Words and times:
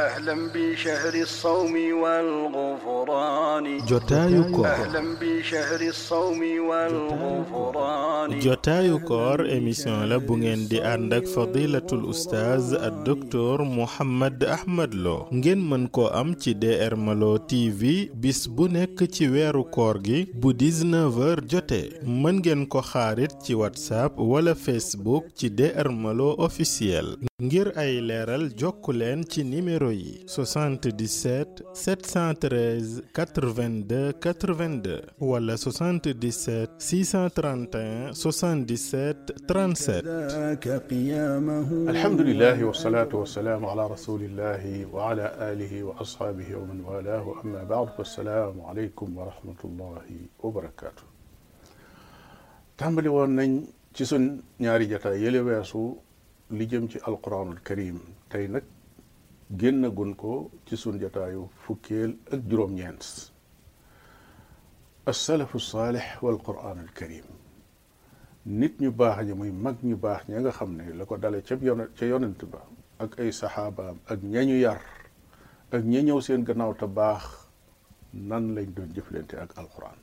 أهلاً 0.00 0.38
بشهر 0.54 1.14
الصوم 1.14 1.74
والغفران 1.92 3.78
جوتايوك 3.86 4.66
أهلاً 4.66 5.04
بشهر 5.20 5.80
الصوم 5.88 6.40
والغفران 6.68 8.38
جوتايوكور 8.38 9.52
إميسيون 9.56 10.04
لا 10.04 10.16
بوغين 10.16 10.68
دي 10.68 10.82
أندك 10.84 11.26
فضيلة 11.26 11.86
الأستاذ 11.92 12.72
الدكتور 12.82 13.62
محمد 13.64 14.44
أحمد 14.44 14.94
لو 14.94 15.26
نجن 15.32 15.58
منكو 15.70 16.06
أم 16.06 16.32
تي 16.34 16.52
دي 16.52 16.86
إر 16.86 16.94
مالو 16.94 17.36
تي 17.36 17.70
في 17.72 18.04
بس 18.08 18.46
بونيك 18.46 19.04
تي 19.04 19.28
ويرو 19.28 19.64
كورغي 19.64 20.24
بو 20.24 20.50
19 20.50 21.40
جوتي 21.44 21.90
من 22.02 22.34
نجن 22.36 22.64
كو 22.64 22.80
خارج 22.80 23.26
تي 23.28 23.54
واتساب 23.54 24.18
ولا 24.18 24.54
فيسبوك 24.54 25.30
تي 25.36 25.48
دي 25.48 25.80
إر 25.80 25.90
أوفيسيال 26.20 27.16
ngir 27.48 27.68
ay 27.82 27.92
leral 28.08 28.44
jokku 28.60 28.90
len 29.00 29.20
ci 29.32 29.42
numéro 29.88 30.26
77 30.26 31.64
713 31.72 33.02
82 33.12 34.12
82 34.20 35.02
wala 35.20 35.56
77 35.56 36.68
631 36.78 38.12
77 38.12 39.34
37 39.46 40.58
الحمد 41.88 42.20
لله 42.20 42.64
والصلاة 42.64 43.08
والسلام 43.12 43.66
على 43.66 43.86
رسول 43.86 44.20
الله 44.22 44.86
وعلى 44.92 45.26
آله 45.52 45.82
وأصحابه 45.82 46.56
ومن 46.56 46.84
والاه 46.84 47.34
أما 47.44 47.64
بعد 47.64 47.88
والسلام 47.98 48.60
عليكم 48.60 49.18
ورحمة 49.18 49.60
الله 49.64 50.02
وبركاته 50.42 51.02
tàmbali 52.78 53.08
woon 53.10 53.30
nañ 53.38 53.50
ci 53.96 54.04
sun 54.10 54.24
ñaari 54.62 54.86
jataay 54.92 55.18
yële 55.24 55.40
weesu 55.46 55.80
li 56.58 56.64
jëm 56.70 56.84
ci 56.92 56.98
alquranul 57.10 57.58
karim 57.68 57.96
tey 58.30 58.44
nag 58.54 58.64
génnagun 59.52 60.12
ko 60.14 60.50
ci 60.68 60.76
sun 60.76 61.00
jataayu 61.00 61.48
fukkeel 61.64 62.16
ak 62.32 62.40
juróom-ñeent 62.48 63.02
asalafu 65.08 65.56
saalix 65.58 66.06
wal 66.22 66.36
quraan 66.46 66.78
al 66.84 66.92
karim 66.98 67.24
nit 68.44 68.74
ñu 68.80 68.90
baax 68.92 69.24
ñi 69.26 69.34
muy 69.38 69.50
mag 69.64 69.76
ñu 69.88 69.96
baax 69.96 70.20
ña 70.28 70.38
nga 70.40 70.52
xam 70.58 70.70
ne 70.78 70.84
la 70.98 71.04
ko 71.08 71.14
dale 71.22 71.38
ca 71.46 71.54
yon 71.68 71.80
ca 71.96 72.04
yonent 72.10 72.40
ba 72.52 72.60
ak 73.02 73.10
ay 73.20 73.30
saxaabaam 73.40 73.96
ak 74.12 74.18
ña 74.32 74.42
ñu 74.48 74.56
yar 74.64 74.80
ak 75.74 75.82
ña 75.90 76.00
ñëw 76.06 76.20
seen 76.26 76.42
gannaaw 76.48 76.72
te 76.80 76.86
baax 76.98 77.24
nan 78.28 78.44
lañ 78.54 78.68
doon 78.76 78.90
jëflante 78.94 79.34
ak 79.44 79.50
alquran 79.60 79.96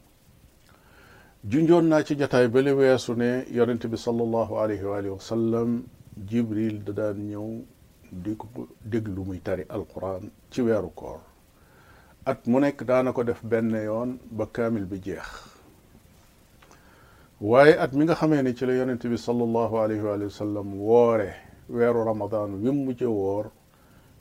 junjoon 1.49 1.85
naa 1.91 2.03
ci 2.07 2.13
jataay 2.19 2.47
bale 2.53 2.71
weesu 2.79 3.11
ne 3.21 3.31
yonent 3.57 3.83
bi 3.91 3.97
sallallahu 4.05 4.53
alayhi 4.63 4.85
wa 5.15 5.19
sallam 5.31 5.69
jibril 6.29 6.75
da 6.85 6.91
daan 6.99 7.19
ñëw 7.31 7.47
di 8.15 8.31
ko 8.37 8.47
déglu 8.81 9.25
muy 9.27 9.41
tari 9.43 9.65
alquran 9.69 10.31
ci 10.49 10.61
weeru 10.63 10.87
koor 10.95 11.19
at 12.25 12.47
mu 12.47 12.59
nekk 12.59 12.83
daana 12.87 13.11
def 13.11 13.43
benn 13.43 13.71
yoon 13.75 14.19
ba 14.31 14.47
kaamil 14.47 14.85
bi 14.85 14.99
jeex 15.03 15.27
waaye 17.41 17.75
at 17.77 17.91
mi 17.93 18.05
nga 18.05 18.15
xamee 18.15 18.41
ni 18.41 18.55
ci 18.55 18.65
la 18.65 18.73
yonent 18.73 19.05
bi 19.05 19.17
sallallahu 19.17 19.75
alayhi 19.83 20.01
wa 20.01 20.29
sallam 20.31 20.79
woore 20.79 21.29
weeru 21.69 22.05
ramadaan 22.05 22.55
wi 22.63 22.71
mu 22.71 22.85
mujje 22.85 23.05
woor 23.05 23.51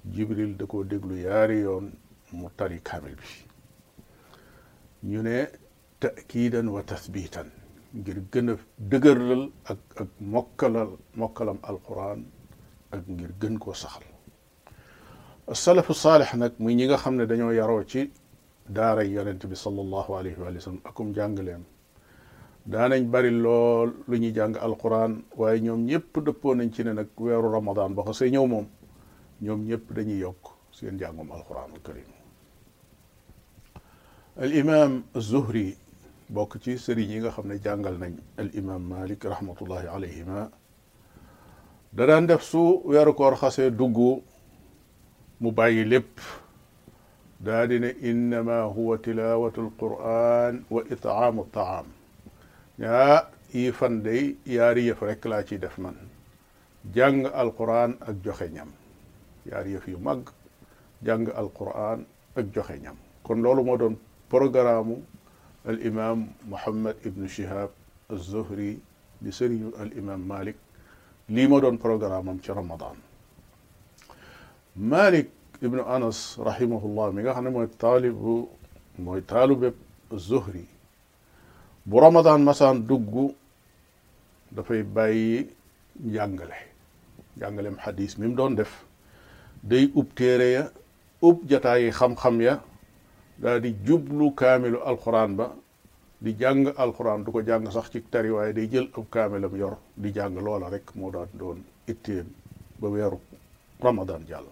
jibril 0.05 0.56
da 0.58 0.67
ko 0.67 0.83
déglu 0.83 1.14
yaari 1.20 1.61
yoon 1.61 1.92
mu 2.33 2.48
tari 2.56 2.81
kaamil 2.83 3.14
bi 3.14 3.29
ñu 5.11 5.23
ne 5.23 5.47
takiidan 6.01 6.67
wa 6.69 6.83
tathbitan 6.83 7.47
ngir 7.95 8.19
gën 8.33 8.51
a 8.51 8.56
dëgërlal 8.91 9.51
ak 9.64 9.79
ak 10.03 10.08
mokkalal 10.20 10.98
mokkalam 11.14 11.58
alquran 11.62 12.27
ak 12.95 13.06
ngir 13.11 13.33
gën 13.41 13.59
koo 13.59 13.75
saxal 13.75 14.06
salafu 15.53 15.92
saalix 15.95 16.31
nag 16.34 16.53
muy 16.62 16.75
ñi 16.75 16.87
nga 16.89 16.97
xam 17.03 17.14
ne 17.17 17.25
dañoo 17.31 17.53
yaroo 17.59 17.83
ci 17.91 18.01
daaray 18.77 19.09
yonent 19.14 19.42
bi 19.51 19.56
sallallahu 19.64 20.11
alayhi 20.19 20.39
wa 20.41 20.53
sallam 20.61 20.81
akum 20.91 21.09
jàngaleem 21.17 21.62
daanañ 22.73 23.03
bari 23.12 23.31
lool 23.45 23.91
lu 24.08 24.17
ñuy 24.23 24.33
jàng 24.36 24.55
alquran 24.67 25.13
waaye 25.39 25.58
ñoom 25.67 25.80
ñëpp 25.91 26.13
dëppoo 26.27 26.55
nañ 26.58 26.70
ci 26.74 26.83
ne 26.85 26.92
nag 26.98 27.08
weeru 27.24 27.48
ramadan 27.57 27.91
ba 27.96 28.02
xasee 28.07 28.30
ñëw 28.35 28.46
moom 28.52 28.67
ñoom 29.45 29.61
ñëpp 29.68 29.86
dañuy 29.97 30.18
yokk 30.24 30.45
seen 30.77 30.97
jàngum 31.01 31.29
alquran 31.36 31.70
al 31.74 31.83
karim 31.86 32.11
al 34.45 34.52
imam 34.61 34.92
zuhri 35.30 35.68
bokk 36.35 36.52
ci 36.63 36.73
sëriñ 36.85 37.11
yi 37.13 37.18
nga 37.23 37.30
xam 37.35 37.47
ne 37.51 37.55
jàngal 37.64 37.97
nañ 38.02 38.14
al 38.42 38.51
imam 38.61 38.83
malik 38.95 39.20
rahmatullahi 39.35 39.86
alayhima 39.97 40.39
da 41.94 42.06
daan 42.06 42.27
def 42.27 42.42
su 42.42 42.82
weeru 42.84 43.14
koor 43.14 43.34
xasee 43.36 43.70
dugg 43.70 43.96
mu 45.40 45.48
bàyyi 45.56 45.84
lépp 45.92 46.18
daa 47.46 47.66
di 47.70 47.78
ne 47.78 47.88
innama 48.02 48.58
huwa 48.74 48.96
tilawatu 48.98 49.60
alquran 49.66 50.55
wa 50.74 50.80
itaamu 50.94 51.44
taam 51.55 51.86
ñaa 52.80 53.27
yi 53.52 53.70
fan 53.72 54.02
day 54.02 54.36
yaari 54.46 54.86
yëf 54.88 55.00
rek 55.06 55.24
laa 55.24 55.42
ciy 55.46 55.58
def 55.58 55.78
man 55.78 55.94
jàng 56.94 57.24
alquran 57.42 57.92
ak 58.08 58.16
joxe 58.24 58.50
ñam 58.50 58.70
yaari 59.46 59.70
yëf 59.74 59.86
yu 59.88 59.98
mag 59.98 60.22
jàng 61.05 61.26
alquran 61.30 62.05
ak 62.36 62.46
joxe 62.55 62.74
ñam 62.82 62.96
kon 63.22 63.38
loolu 63.44 63.62
moo 63.64 63.76
doon 63.78 63.96
programme 64.28 64.96
al 65.64 65.78
imam 65.86 66.26
mohammad 66.50 66.96
ibnu 67.06 67.28
shihab 67.28 67.70
az-zuhri 68.11 68.80
di 69.22 69.30
sëriñu 69.30 69.68
al 69.78 69.90
imam 70.00 70.20
malik 70.26 70.56
lii 71.29 71.48
moo 71.48 71.61
doon 71.61 71.77
programme 71.79 72.29
am 72.30 72.39
ci 72.40 72.51
ramadan 72.52 72.96
malik 74.77 75.29
ibnu 75.62 75.80
anas 75.86 76.39
rahimahullah 76.39 77.12
mi 77.12 77.23
nga 77.23 77.33
xam 77.33 77.45
ne 77.45 77.51
mooy 77.51 77.68
taalibu 77.79 78.48
mooy 78.98 79.20
taalube 79.23 79.73
zuhri 80.17 80.67
bu 81.86 81.96
ramadan 82.01 82.40
masaan 82.45 82.85
dugg 82.89 83.35
dafay 84.52 84.83
bàyyi 84.83 85.48
njàngale 86.05 86.57
njàngalem 87.39 87.74
xadis 87.85 88.18
mi 88.18 88.27
mu 88.29 88.35
doon 88.36 88.55
def 88.56 88.73
day 89.62 89.91
ub 89.95 90.08
téere 90.14 90.48
ya 90.56 90.70
ub 91.23 91.36
jataayi 91.48 91.91
xam-xam 91.91 92.36
ya 92.42 92.61
daal 93.39 93.62
jublu 93.86 94.30
kaamilu 94.35 94.79
alquran 94.85 95.30
ba 95.39 95.56
di 96.20 96.33
jàng 96.41 96.64
alxuraan 96.77 97.25
du 97.25 97.30
ko 97.33 97.41
jàng 97.48 97.70
sax 97.75 97.86
ci 97.92 97.98
tari 98.13 98.30
waaye 98.36 98.52
day 98.57 98.67
jël 98.73 98.86
ab 98.97 99.05
kaamelam 99.14 99.55
yor 99.61 99.75
di 100.02 100.08
jàng 100.17 100.35
loola 100.47 100.67
rek 100.75 100.86
moo 100.97 101.11
daan 101.14 101.29
doon 101.41 101.58
itteem 101.92 102.27
ba 102.80 102.86
weeru 102.95 103.19
ramadan 103.86 104.23
jàll 104.30 104.45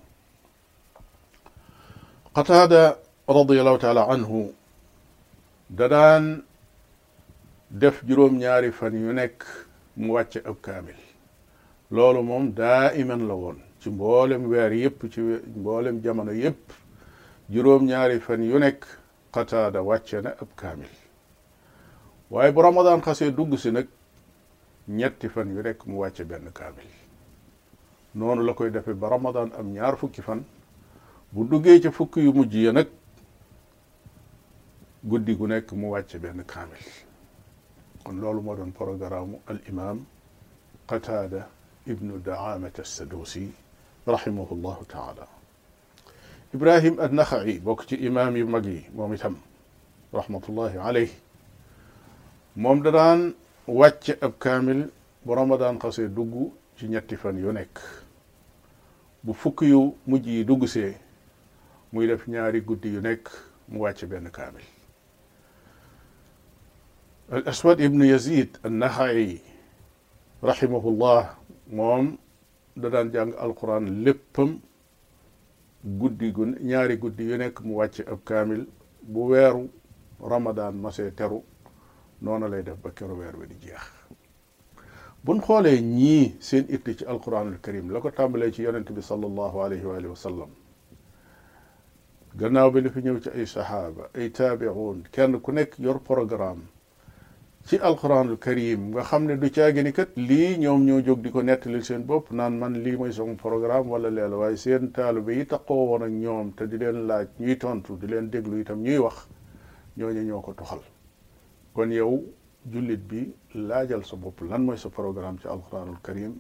qataada 2.37 2.83
radiallahu 3.39 3.79
taala 3.85 4.03
anhu 4.15 4.39
da 5.79 5.87
def 7.81 7.97
juróom-ñaari 8.07 8.71
fan 8.79 8.93
yu 9.05 9.11
nekk 9.21 9.39
mu 10.01 10.09
wàcce 10.17 10.41
ab 10.49 10.57
kaamil 10.67 10.99
loolu 11.95 12.23
moom 12.31 12.45
daa 12.61 12.85
iman 13.01 13.23
la 13.29 13.35
woon 13.43 13.59
ci 13.81 13.89
mboolem 13.95 14.43
weer 14.51 14.73
yépp 14.81 15.01
ci 15.13 15.21
mboolem 15.59 15.97
jamono 16.05 16.33
yépp 16.43 16.65
juróom-ñaari 17.53 18.17
fan 18.27 18.41
yu 18.51 18.57
nekk 18.65 18.81
qataada 19.35 19.81
wàcce 19.91 20.19
na 20.25 20.31
ab 20.43 20.49
kaamil 20.61 20.93
waaye 22.33 22.51
bu 22.55 22.63
ramadan 22.63 23.01
xasee 23.03 23.31
dugg 23.31 23.55
si 23.59 23.71
nag 23.71 23.87
ñetti 24.89 25.29
fan 25.29 25.51
yu 25.55 25.61
rek 25.63 25.85
mu 25.87 25.97
wàcce 26.01 26.25
benn 26.25 26.51
kaamil 26.53 26.87
noonu 28.15 28.43
la 28.47 28.55
koy 28.55 28.71
defee 28.71 28.95
ba 28.95 29.09
ramadan 29.09 29.51
am 29.59 29.71
ñaar 29.73 29.97
fukki 29.99 30.23
fan 30.23 30.43
bu 31.31 31.45
duggee 31.45 31.79
ca 31.81 31.91
fukki 31.91 32.21
yu 32.21 32.33
mujj 32.33 32.55
ya 32.57 32.73
nag 32.73 32.89
guddi 35.05 35.35
gu 35.37 35.47
nekk 35.47 35.73
mu 35.73 35.91
wàcce 35.91 36.19
benn 36.19 36.43
kaamil 36.47 36.85
kon 38.03 38.15
loolu 38.19 38.41
moo 38.41 38.57
doon 38.57 38.71
programme 38.73 39.37
al 39.47 39.61
imam 39.69 40.03
qatada 40.87 41.49
ibnu 41.87 42.19
daamat 42.23 42.79
assadusi 42.81 43.53
rahimahu 44.07 44.55
llahu 44.57 44.85
taala 44.87 45.29
ibrahim 46.55 46.97
annaxai 47.01 47.59
bokk 47.61 47.87
ci 47.87 47.97
imaam 47.97 48.35
yu 48.37 48.47
mag 48.47 48.65
yi 48.65 48.87
moom 48.95 49.13
itam 49.13 49.37
rahmatullahi 50.15 50.79
alayh 50.79 51.13
moom 52.57 52.83
da 52.83 52.91
daan 52.91 53.35
wàcce 53.67 54.17
ab 54.21 54.39
kaamil 54.39 54.89
bu 55.25 55.35
ramadaan 55.35 55.79
xasee 55.79 56.09
dugg 56.09 56.53
ci 56.77 56.89
ñetti 56.89 57.17
fan 57.17 57.39
yu 57.39 57.51
nekk 57.53 57.79
bu 59.23 59.33
fukk 59.33 59.63
yu 59.63 59.97
mujj 60.07 60.27
yi 60.29 60.45
dugg 60.45 60.67
muy 61.93 62.07
def 62.07 62.27
ñaari 62.29 62.61
guddi 62.61 62.89
yu 62.89 63.01
nekk 63.01 63.29
mu 63.69 63.79
wàcce 63.81 64.07
benn 64.07 64.31
kaamil 64.31 64.65
al 67.31 67.43
aswad 67.49 67.81
ibnu 67.81 68.05
yazid 68.05 68.59
an 68.65 68.77
naxaayi 68.79 69.41
rahimahullah 70.43 71.37
moom 71.71 72.19
da 72.77 72.89
daan 72.91 73.11
jàng 73.13 73.33
alquran 73.39 74.03
léppam 74.05 74.61
guddi 75.85 76.33
gu 76.33 76.45
ñaari 76.61 76.97
guddi 76.99 77.25
yu 77.31 77.37
nekk 77.39 77.61
mu 77.63 77.77
wàcce 77.77 78.03
ab 78.07 78.23
kaamil 78.25 78.67
bu 79.03 79.29
weeru 79.31 79.71
ramadaan 80.21 80.73
masee 80.75 81.11
teru 81.11 81.45
noonu 82.23 82.47
lay 82.49 82.63
def 82.63 82.77
ba 82.83 82.91
keroog 82.91 83.19
weer 83.19 83.35
wi 83.39 83.47
di 83.49 83.57
jeex 83.63 83.83
buñ 85.25 85.39
xoolee 85.47 85.81
ñii 85.99 86.37
seen 86.47 86.65
itti 86.77 86.97
ci 86.99 87.05
alquranul 87.13 87.59
karim 87.65 87.91
la 87.93 87.99
ko 88.01 88.09
tàmbalee 88.11 88.53
ci 88.55 88.63
yonent 88.63 88.89
bi 88.97 89.03
sallallahu 89.03 89.57
alayhi 89.65 89.85
wa 89.85 89.97
alihi 89.97 90.13
wa 90.39 90.47
gannaaw 92.39 92.71
bi 92.71 92.81
li 92.81 92.89
fi 92.91 93.01
ñëw 93.03 93.19
ci 93.25 93.31
ay 93.37 93.47
saxaaba 93.47 94.05
ay 94.15 94.29
taabi'un 94.31 94.99
kenn 95.15 95.41
ku 95.43 95.51
nekk 95.53 95.79
yor 95.85 95.99
programme 96.01 96.63
ci 97.67 97.77
alquranul 97.89 98.39
karim 98.39 98.81
nga 98.91 99.03
xam 99.09 99.23
ne 99.27 99.35
du 99.41 99.49
caagi 99.51 99.83
ni 99.83 99.93
kat 99.93 100.11
lii 100.15 100.57
ñoom 100.63 100.81
ñoo 100.87 101.03
jóg 101.07 101.21
di 101.25 101.31
ko 101.35 101.43
nettalil 101.43 101.85
seen 101.85 102.07
bopp 102.07 102.31
naan 102.31 102.55
man 102.59 102.75
lii 102.85 102.97
mooy 102.99 103.13
sama 103.13 103.35
programme 103.35 103.89
wala 103.93 104.09
leela 104.11 104.37
waaye 104.43 104.57
seen 104.57 104.91
taalibe 104.95 105.33
yi 105.39 105.45
taqoo 105.47 105.87
woon 105.91 106.03
ak 106.07 106.11
ñoom 106.25 106.55
te 106.57 106.65
di 106.71 106.77
leen 106.79 106.99
laaj 107.09 107.27
ñuy 107.41 107.57
tontu 107.59 107.97
di 108.01 108.07
leen 108.07 108.31
déglu 108.33 108.61
itam 108.61 108.79
ñuy 108.87 108.99
wax 108.99 109.27
ñooñu 109.99 110.23
ñoo 110.23 110.55
toxal 110.59 110.83
kon 111.75 111.91
yow 111.93 112.21
jullit 112.73 113.01
bi 113.09 113.35
laajal 113.55 114.05
sa 114.05 114.17
bopp 114.17 114.41
lan 114.43 114.63
mooy 114.65 114.77
sa 114.79 114.89
programme 114.91 115.39
ci 115.41 115.49
alquranul 115.49 115.97
karim 116.03 116.39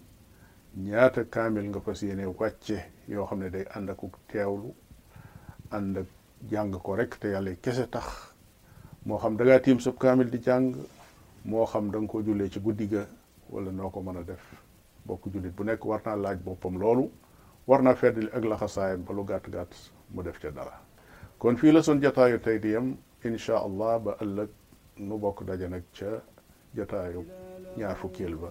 ñaata 0.76 1.24
kaamil 1.24 1.68
nga 1.70 1.80
fas 1.80 2.02
yéene 2.02 2.24
wàcce 2.26 2.78
yoo 3.08 3.26
xam 3.26 3.38
ne 3.38 3.50
day 3.50 3.64
ànd 3.74 3.90
ak 3.90 3.98
teewlu 4.28 4.74
ànd 5.70 5.96
ak 5.96 6.06
jàng 6.50 6.70
ko 6.72 6.96
rek 6.96 7.16
te 7.20 7.28
yàlla 7.32 7.54
kese 7.62 7.88
tax 7.90 8.06
moo 9.04 9.18
xam 9.18 9.36
da 9.36 9.44
ngaa 9.44 9.60
tiim 9.60 9.80
sab 9.80 9.96
kaamil 9.98 10.30
di 10.30 10.38
jàng 10.42 10.74
moo 11.44 11.66
xam 11.66 11.90
da 11.90 11.98
nga 11.98 12.08
ko 12.12 12.22
jullee 12.22 12.50
ci 12.50 12.60
guddi 12.60 12.88
ga 12.88 13.06
wala 13.50 13.70
noo 13.72 13.90
ko 13.90 14.00
mën 14.02 14.16
a 14.16 14.22
def 14.22 14.42
bokk 15.06 15.32
jullit 15.32 15.54
bu 15.54 15.64
nekk 15.64 15.84
war 15.84 16.00
naa 16.04 16.16
laaj 16.16 16.38
boppam 16.44 16.78
loolu 16.78 17.10
war 17.66 17.82
naa 17.82 17.94
feddali 17.94 18.28
ak 18.32 18.44
laxasaayam 18.44 19.02
ba 19.04 19.12
lu 19.14 19.24
gàtt-gàtt 19.24 19.74
mu 20.14 20.22
def 20.22 20.38
ca 20.40 20.50
dara 20.50 20.80
kon 21.38 21.56
fii 21.56 21.72
la 21.72 21.82
sun 21.82 22.00
jataayu 22.02 22.38
tey 22.40 22.58
di 22.58 22.68
yem 22.68 22.96
incha 23.24 23.56
allah 23.56 23.98
ba 23.98 24.16
ëllëg 24.20 24.48
nu 24.98 25.16
bokk 25.18 25.40
daje 25.46 25.68
nag 25.68 25.82
ca 25.96 26.20
jotaayu 26.76 27.24
ñaar 27.76 27.96
fukkeel 27.96 28.34
ba 28.36 28.48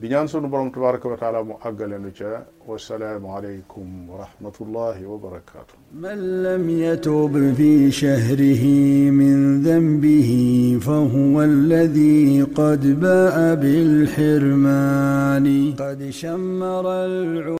di 0.00 0.08
ñaan 0.08 0.26
sunu 0.28 0.48
borom 0.48 0.70
tabaraka 0.70 1.08
wa 1.08 1.16
taala 1.16 1.42
mu 1.44 1.54
àggale 1.68 1.98
nu 1.98 2.10
ca 2.18 2.44
wasalaamu 2.68 3.28
alaykum 3.36 4.08
wa 4.10 4.16
rahmatullahi 4.26 5.04
wa 5.06 5.18
barakaatu 5.26 5.74
man 6.04 6.18
lam 6.46 6.64
yatub 6.70 7.32
fi 7.58 7.90
shahrihi 8.00 9.10
min 9.20 9.36
dhanbihi 9.66 10.78
fa 10.86 10.96
huwa 11.14 11.42
alladhi 11.50 12.42
qad 12.58 12.82
baa 13.00 13.56
bilxirmaani 13.62 15.60
qad 15.82 16.00
shammara 16.20 17.52